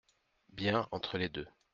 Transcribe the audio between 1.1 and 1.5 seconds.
les deux.